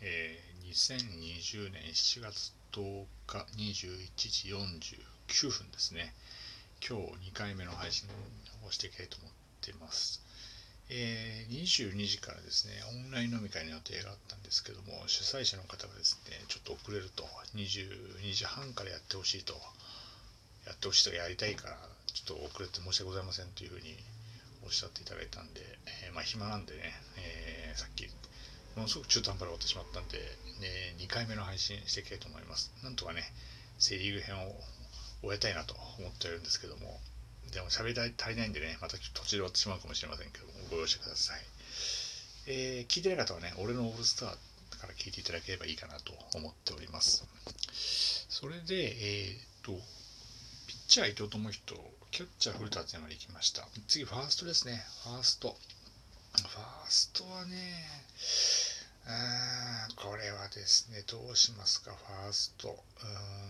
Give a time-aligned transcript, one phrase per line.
[0.00, 4.48] えー、2020年7月10日21時
[5.46, 6.14] 49分ですね。
[6.86, 8.08] 今日2回目の配信
[8.64, 9.30] をしていきたいと思っ
[9.60, 10.22] ています。
[10.90, 17.24] えー、22時からですね、オンライン飲み会の予定があったんですけども、主催者の方がですね、ちょっと遅れると、
[17.56, 19.54] 22時半からやってほしいと、
[20.64, 21.76] やってほしいとやりたいから、
[22.06, 23.96] ちょっと遅れて申し訳ございませんというふうに
[24.62, 25.60] おっしゃっていただいたんで、
[26.04, 28.08] えー、まあ暇なんでね、えー、さっき
[28.78, 30.18] ものすごく中途半端で終わってしまったんで、
[30.60, 32.72] ね、2回目の配信していきたいと思います。
[32.82, 33.22] なんとかね、
[33.78, 34.54] セ・リーグ編を
[35.22, 37.00] 終えたいなと思っているんですけども、
[37.52, 41.40] でも喋り足りないんでね、また途中で終わってしまうかもしれませんけども、ご容赦ください。
[42.46, 44.28] えー、聞いてない方はね、俺のオールスター
[44.80, 47.24] から聞いていただければいいかなと思っております。
[48.28, 49.72] それで、えー、っと、
[50.66, 51.74] ピッチャー伊藤智人、
[52.10, 53.66] キャッチャー古田敦也まで行きました。
[53.86, 54.84] 次、ファーストですね。
[55.04, 55.56] ファースト。
[56.36, 57.84] ファーストはね、
[59.10, 62.76] あこれはですね、どうしますか、ファースト。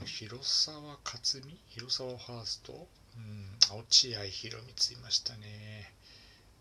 [0.01, 2.87] うん広沢克美広沢ファースト？
[3.17, 5.93] うん、落合博満いましたね。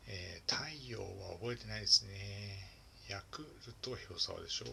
[0.07, 2.11] えー、太陽は覚えてないですね。
[3.07, 4.65] ヤクルト広沢でしょ？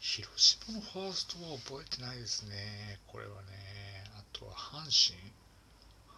[0.00, 3.00] 広島のファーストは覚えてないですね。
[3.06, 4.08] これはね。
[4.16, 5.20] あとは阪神？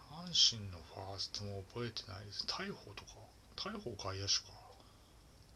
[0.09, 2.47] 阪神のファーストも覚えてないです。
[2.47, 3.19] 大砲とか？
[3.57, 4.55] 大砲外野手か。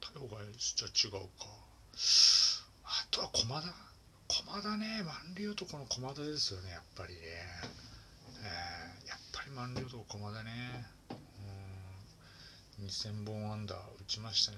[0.02, 1.48] 大砲外野手じゃ違うか。
[2.84, 3.68] あとは駒田。
[4.28, 7.20] 駒田ね満流男の駒田ですよねやっぱりね、
[8.44, 10.86] えー、やっぱり満流男駒田ね。
[12.80, 12.86] うん。
[12.86, 14.58] 2000本アンダー打ちましたね。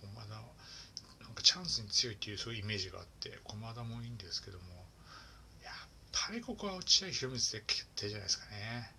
[0.00, 0.28] 駒田
[1.22, 4.64] なんかチャンスに強いっていうそういうイメージがあって駒田もいいんですけども。
[5.62, 5.74] やっ
[6.12, 8.90] ぱりここは落合博満で決定じゃないですかね。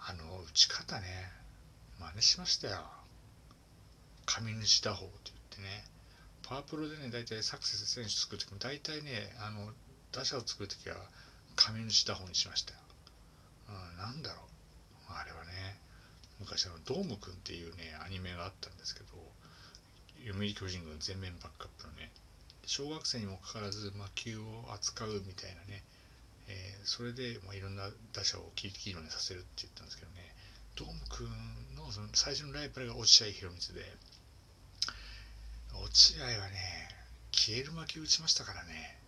[0.00, 1.06] あの打ち方ね
[1.98, 2.84] 真似しましたよ。
[4.26, 5.84] 上主打法って言ってね。
[6.50, 9.70] パワープロでね、大体サクセス選手作るときも、大体ね、あの、
[10.10, 10.96] 打者を作るときは、
[11.54, 12.80] 紙主打法にしましたよ。
[13.68, 15.12] うん、なんだろう。
[15.14, 15.78] あれはね、
[16.40, 19.06] 昔あの、ドームくんっていうね、アニメがあったんですけど、
[20.26, 22.10] 読売巨人軍全面バックアップのね、
[22.66, 25.84] 小学生にもかかわらず魔球を扱うみたいなね、
[26.48, 30.34] えー、それで、まあ、いろんな打者をキーキーにさせるって言ったんですけどね、
[30.74, 33.86] ドームくんのその最初のライバルが落合博満で、
[35.74, 36.88] 落合はね、
[37.32, 38.98] 消える巻き打ちましたからね。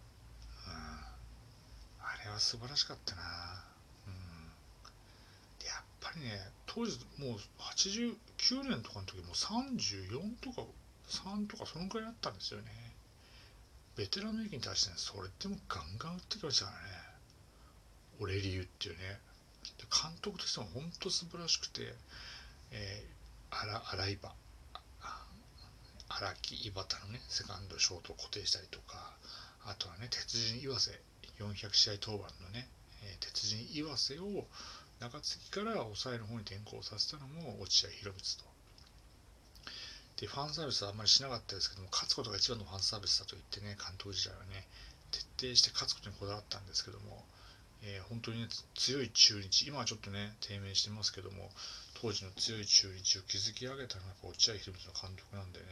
[0.67, 0.73] うん。
[2.05, 3.23] あれは素晴らしかったな。
[4.06, 5.67] うん。
[5.67, 10.67] やっぱりね、当時もう89年とかの時もう34とか
[11.09, 12.71] 3とかそのくらいあったんですよね。
[13.97, 16.83] ベテランの駅に対してね、それでもガンガン打ってきましたからね。
[18.21, 19.21] 俺理由っていうね。
[19.79, 21.94] で監督としても本当素晴らしくて、
[22.73, 24.33] えー、洗い場
[26.22, 29.10] 荒木井端のねセカンドショートを固定したりとか
[29.66, 30.94] あとはね鉄人岩瀬
[31.38, 32.69] 400試合登板のね、
[33.03, 34.47] え、鉄人岩瀬を
[35.00, 38.44] 中継ぎから抑えの方に転向させたのも落合博満と。
[40.21, 44.69] でファンサービスはあんまりしなかったですけども勝つことが一番のファンサービスだと言ってね監督時代はね
[45.11, 47.25] 徹底して勝つことにこだわったんですけども、
[47.82, 48.47] えー、本当にね
[48.77, 51.50] 強い中日今はちょっとね低迷してますけども
[51.99, 55.66] 当時の強い中日を築き上げたのはやっぱ落合博満の監督なんでね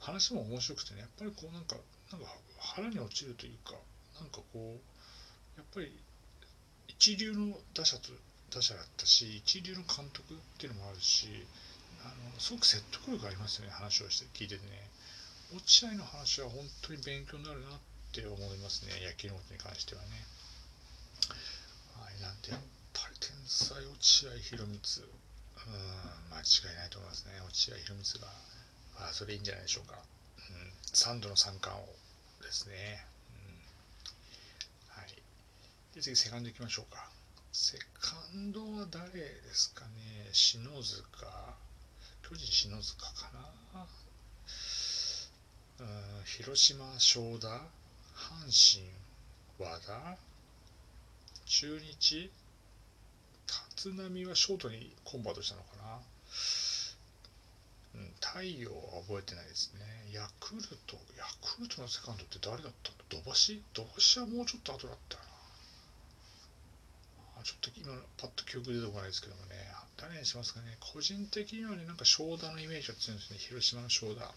[0.00, 1.76] 話も面白くてねやっぱりこうなんか
[2.10, 2.26] なんか
[2.58, 3.76] 腹に落ちるというか
[4.18, 4.80] なんかこう
[5.56, 5.92] やっぱり
[6.88, 8.10] 一流の打者と
[8.50, 11.28] 打者だったし一流の監督っていうのもあるし
[12.02, 14.90] あのすごく説得力ありますよね話をして聞いててね。
[15.52, 17.80] 落合の話は本当に勉強になるなっ
[18.12, 20.08] て思いますね野球のことに関してはね。
[21.98, 22.60] はいなんでやっ
[22.94, 24.80] ぱり天才落合博満。
[25.60, 28.49] うん間違いないと思いますね落合博満が。
[29.00, 31.86] あそれいいんじゃないでしょうか、うん、3度の三冠王
[32.42, 33.04] ですね、
[34.96, 35.14] うん、はい。
[35.94, 37.08] で次セカンドいきましょうか。
[37.52, 40.28] セカンドは誰ですかね？
[40.32, 41.04] 篠塚。
[42.22, 43.30] 巨人篠塚か
[43.74, 43.86] な？
[45.80, 46.24] うん。
[46.24, 48.88] 広島正田阪神
[49.58, 50.16] 和田。
[51.44, 52.30] 中日。
[53.76, 55.98] 立浪はショートにコンバートしたのかな？
[57.94, 59.80] うん、太陽は覚えてないですね。
[60.12, 63.18] ヤクルト、ヤクルトのセカンドって誰だったんだ土
[63.54, 65.24] 橋土橋はもうちょっと後だったな。
[67.40, 69.56] あちょっと今、パッと記憶出てこないですけどもね、
[69.96, 70.76] 誰にしますかね？
[70.80, 73.38] 個人的にはね、なんか正田のイメージが強いんですね。
[73.38, 74.34] 広島の正田。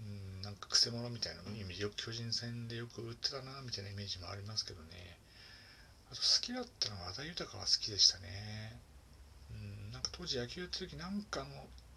[0.00, 5.18] うん、なんかくせ者みたいなイメージ、よく巨人戦でよく打ってたな、みたいなイメージもありますけどね。
[6.10, 8.80] あと好きだったのは和田豊は好きでしたね。
[9.50, 11.46] うん、なんか当時野球やってる時なんかの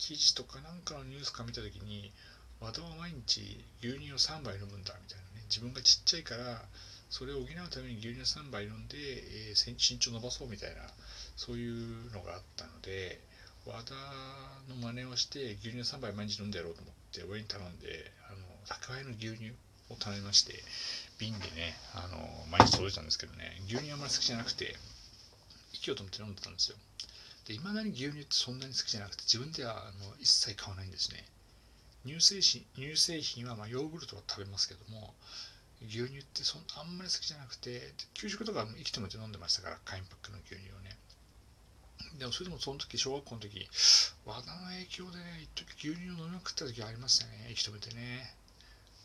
[0.04, 2.12] 記事とかなんかのニュースか見た時に
[2.60, 5.48] 和田は毎日牛乳を3杯飲むんだみたいなね。
[5.48, 6.60] 自分がちっちゃいから
[7.10, 10.82] それを補うために牛乳3杯飲んで、えー、身長伸ばそうみたいな
[11.38, 13.22] そういうのがあったので
[13.66, 13.96] 和田
[14.68, 19.56] の真似をして牛乳3杯毎日飲んでやろうと思って親に頼んであの宅配の牛乳
[19.88, 20.60] を頼みまして
[21.18, 22.20] 瓶でねあの
[22.52, 24.76] 毎日届いたんですけどね牛乳あんまり好きじゃなくて
[25.72, 26.76] 息を止めて飲んでたんですよ。
[27.46, 31.26] で未だに牛乳ってそんなに好きじゃなくて自分ではあの一切買わないんですね。
[32.06, 35.14] 乳製品乳製品はまヨーグルトは食べますけども
[35.88, 40.98] 牛乳ってそんあんまり好きじゃなくて給食とか生きてもて飲んでましたからカインパックの牛乳をね。
[42.20, 43.68] でもそれでもその時小学校の時
[44.26, 48.36] 和田の影響でね一時牛乳を飲みまくった時ありましたね生き止めてね。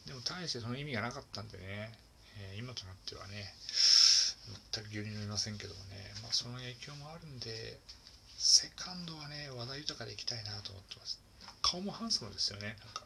[0.06, 1.92] でも大してその意味がなかったんでね、
[2.38, 3.52] えー、今となってはね
[4.72, 7.78] 全く牛乳飲みませんけどもね、まあ、その影響もあるんで
[8.38, 11.20] セカンドはね話題豊でいきたいなと思ってます。
[11.60, 12.76] 顔もハンサムですよね。
[12.78, 13.02] なんか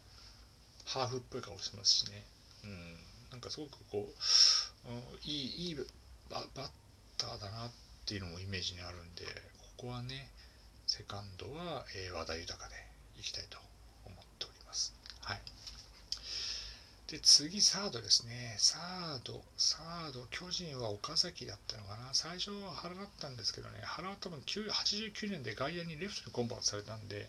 [0.84, 2.22] ハーフっぽい顔してますしね。
[2.64, 2.96] うん。
[3.30, 4.92] なんかすごくこう
[5.24, 5.74] いいいい
[6.28, 6.46] バッ
[7.16, 7.70] ターだなっ
[8.04, 9.24] ていうのもイメージにあるんで
[9.78, 10.28] ここはね
[10.86, 12.74] セカンドは、えー、話題豊かで
[13.18, 13.56] いきたいと
[14.04, 14.92] 思っております。
[15.22, 15.40] はい。
[17.12, 18.56] で次サードですね。
[18.56, 20.24] サードサード。
[20.30, 22.08] 巨人は岡崎だったのかな。
[22.14, 23.80] 最初は原だったんですけどね。
[23.84, 27.28] 原は多分89年で外野にレフトにコンバートされたんで、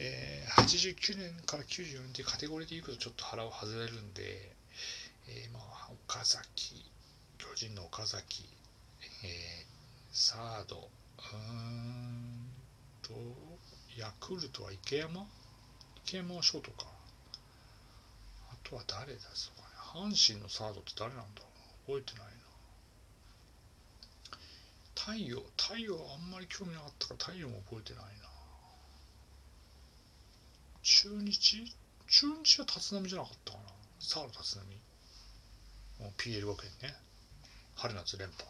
[0.00, 4.50] えー、89年から94年っていうカテゴリーでいくとちょっと腹を外れるんで、
[5.28, 6.84] えー、まあ岡崎
[7.38, 8.48] 巨人の岡崎、
[9.22, 9.66] えー、
[10.10, 10.78] サード。
[10.78, 12.50] うーん
[13.02, 13.12] と
[13.96, 15.24] ヤクルトは池山？
[16.04, 16.95] 池山はショートか。
[18.68, 21.46] とは誰ですかね阪神のサードって誰なんだろ
[21.86, 22.46] うな覚えてないな。
[24.96, 28.26] 太陽太陽あんまり興味なかったから太陽も覚えてないな。
[30.82, 31.72] 中日？
[32.08, 33.64] 中日は立浪じゃなかったかな。
[34.00, 34.64] サード立浪
[36.00, 36.94] もう PL 学園ね。
[37.76, 38.44] 春夏連覇。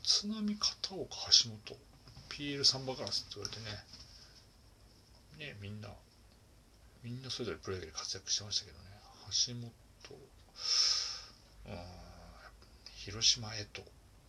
[0.00, 1.76] 立浪片岡橋本。
[2.30, 3.60] PL サンバガラスって言われて
[5.44, 5.52] ね。
[5.52, 5.90] ねみんな
[7.02, 8.84] みんなそれぞれプロ野球で活躍してましたけどね。
[9.46, 9.72] 橋本
[11.66, 12.12] うん
[12.94, 13.82] 広島江藤。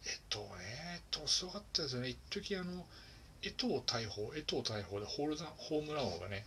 [0.05, 1.01] 江藤ね。
[1.13, 2.09] 江藤すごかったですよね。
[2.09, 2.85] 一時あの
[3.43, 6.45] 江藤大砲江藤大砲でホールホームラン王がね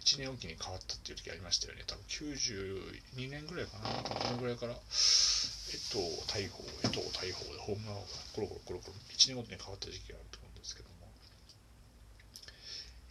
[0.00, 1.84] 1年おきに変わったっていう時ありましたよね。
[1.86, 3.88] 多分92年ぐらいかな。
[4.02, 10.43] このぐらいから江藤大砲江藤大砲でホームラン王がコロコロコロコロ1年ごとに変わった時期があると。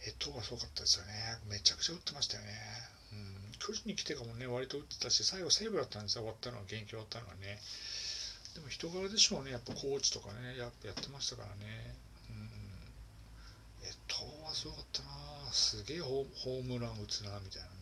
[0.04, 1.12] 江藤はすごかったですよね。
[1.48, 2.52] めちゃくちゃ打ってましたよね。
[3.12, 3.52] うん。
[3.58, 6.22] 巨人に来てかもね割と打ってたし最後西武だったんですよ。
[6.22, 7.58] 終わったのは現役終わったのはね。
[8.54, 9.52] でも人柄でしょうね。
[9.52, 11.96] やっぱコーチとかねやっぱやってましたからね。
[12.28, 12.50] うん。
[13.82, 15.08] 江藤はすごかったな。
[15.52, 17.72] すげえホームラン打つなみたいなね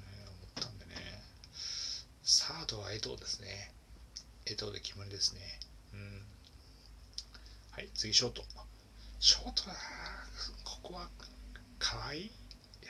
[0.55, 1.23] 思ったんでね。
[2.23, 3.73] サードは江藤ですね。
[4.47, 5.41] 江藤で決まりですね。
[5.95, 6.23] うん。
[7.73, 8.45] はい次ショート。
[9.19, 9.77] ショートは
[10.65, 11.09] ここは
[11.83, 12.21] 河合や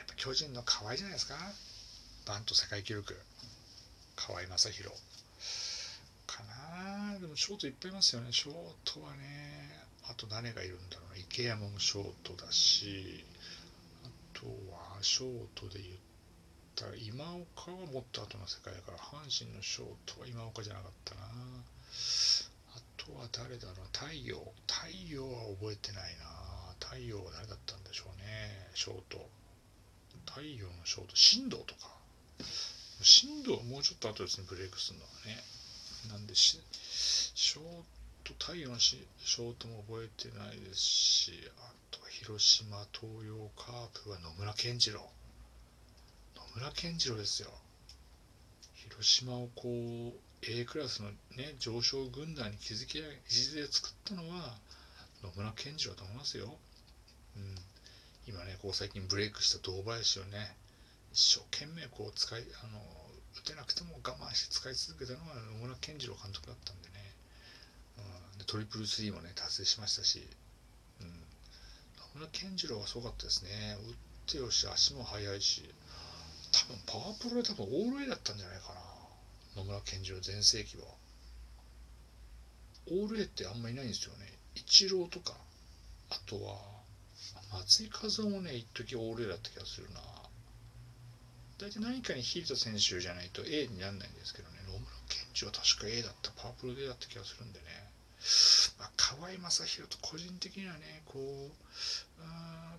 [0.03, 1.35] っぱ巨人の河合じゃないですか？
[2.27, 3.17] バント世界記録。
[4.15, 4.95] 河合正宏。
[6.27, 6.43] か
[7.11, 8.31] なでもショートいっぱいいますよね。
[8.31, 8.53] ショー
[8.85, 9.69] トはね
[10.09, 11.17] あと誰がいるんだろうな。
[11.17, 13.25] 池山もショートだし
[14.05, 15.95] あとはショートで言っ
[16.75, 21.21] たら今岡はもっと後の世界だから阪神のショートは今岡じゃなかったな。
[22.75, 23.87] あとは誰だろう。
[23.91, 24.37] 太陽。
[24.67, 26.62] 太陽は覚えてないな
[26.93, 28.69] 太陽は誰だったんでしょうね。
[28.75, 29.27] ショート
[30.27, 31.89] 太陽のショート振動とか。
[33.01, 35.41] 振動はもうちょっと後ですねブレイクするのはね。
[36.11, 37.63] なんでショー
[38.23, 45.09] ト太陽のショートも覚えてないですしあとは広島東洋カープは野村健次郎。
[46.35, 47.49] 野村健次郎ですよ。
[48.75, 54.59] 広島をこう A クラスのね上昇軍団に築き上げ礎作ったのは
[55.23, 56.55] 野村健次郎だと思いますよ。
[57.37, 57.55] うん、
[58.27, 60.55] 今ねこう最近ブレイクした堂林をね
[61.13, 62.79] 一生懸命こう使いあの
[63.37, 66.95] 打てなくても我慢して使い続けたのが野村健次郎監督だったんでね、
[68.33, 70.21] うん、でトリプルスリーもね達成しましたし、
[71.01, 73.77] うん、野村健次郎はすごかったですね。
[73.77, 73.95] 打っ
[74.27, 75.63] てよし足も速いし。
[76.53, 78.73] 多分パワープロで多分オール A だったんじゃないか
[79.55, 79.61] な。
[79.61, 80.83] 野村健次郎全盛期は。
[82.91, 84.31] オール A ってあんまいないんですよね。
[84.55, 85.33] イチローとか
[86.11, 86.72] あとは
[87.53, 90.01] 松井和夫もね一時オール A だった気がするな。
[91.59, 94.57] 大体何かに秀でた選手じゃないと A にならないんですけどね。
[94.67, 97.65] 野村健二は確か A だったパープル A だった気がするんでね、
[98.79, 101.51] まあ、河合正宏と個人的にはねこう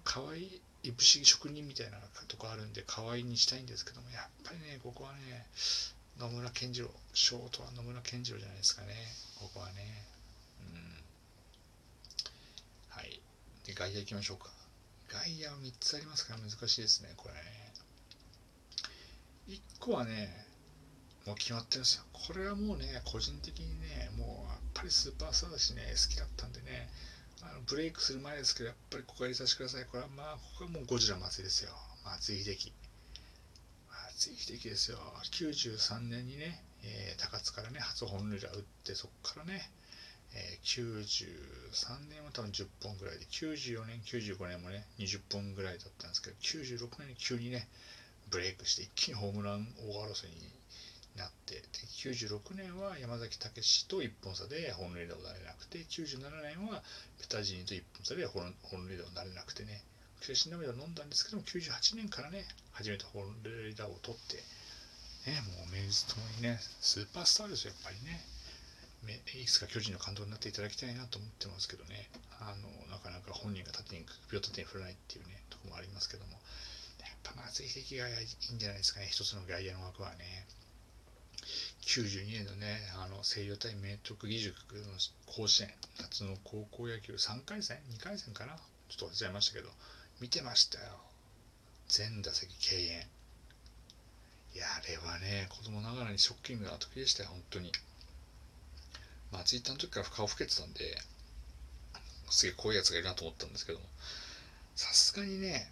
[0.04, 5.46] 河合いぶし職人みたいなとこあるんで可愛いにしたいんですけどもやっぱりねここはね
[6.18, 8.94] 野村健次郎ショートは野村健次郎じゃないですかね。
[9.40, 10.04] ここはね。
[10.60, 11.02] うん。
[12.90, 13.20] はい。
[13.66, 14.63] で外野行きましょうか。
[15.14, 17.34] 外野は3つありますから難しいですねこれ。
[17.34, 17.40] ね
[19.46, 20.44] 1個はね
[21.24, 22.04] もう決まってるんですよ。
[22.12, 26.90] これはもうね個人的にねもうやっぱりスーパースターだしね好きだったんでね。
[27.42, 29.84] あのブレイクする前ですけどやっぱりここは入れさせてください。
[29.86, 31.70] これはまあここはもうゴジラ松井ですよ。
[32.04, 32.72] 松井秀喜
[34.14, 34.98] 松井秀喜ですよ。
[35.30, 39.70] 93年にね、えー、高津からね初本塁打打ってそこからね
[40.34, 47.68] えー、93年は多分10本ぐらいで94年95年もね20本ぐらいだったんですけど96年に急にね
[48.30, 50.50] ブレイクして一気にホームラン王争いに
[51.16, 51.62] なってで
[51.94, 56.82] 96年は山崎武史と1本差で本塁打をなれなくて97年は
[57.20, 58.50] ペタジーニと1本差で本
[58.88, 59.82] 塁打をなれなくてね
[60.20, 64.42] 悔し涙を飲んだんですけども98年からね初めて本塁打を取って
[65.30, 68.33] ねもう名実ともにねスーパースターですよやっぱりね。
[69.12, 72.08] いくつか巨人の監督になっていただきたいなと思ってますけどね
[72.40, 76.32] あのなかなか本人が縦に首を縦に振らないっていうねとこもありますけども
[77.00, 80.46] やっぱ松井秀喜がいいんじゃないですかね一つの外野の枠はね
[81.84, 84.96] 92年のね、あの西洋対明徳義塾の
[85.26, 85.68] 甲子園、
[86.00, 88.56] 夏の高校野球3回戦 ?2 回戦かな？
[88.88, 89.68] ちょっと忘れちゃいましたけど、
[90.20, 90.84] 見てましたよ。
[91.88, 93.06] 全打席敬遠。
[94.54, 97.70] いや、あれはね、子供ながらにショッキングな時でしたよ、本当に。
[99.34, 100.96] まあ、ツイッターの時から顔老けてたんで、
[102.30, 103.84] すげえこういやつがいるなと思ったんですけども、
[104.76, 105.68] さすがにね、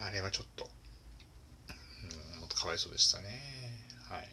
[0.00, 0.70] あれはちょっと、
[2.32, 3.26] うん、もっとかわいそうでしたね。
[4.08, 4.28] はい。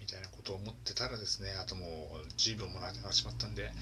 [0.00, 1.86] みたいなことを思ってたらですね、あとも
[2.24, 3.72] う10秒もらってしまったんで、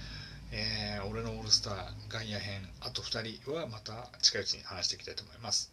[0.53, 1.75] えー、俺のオールスター、
[2.09, 5.73] ガンヤ編、あと2人はまた近いうちに話していきたいと思います。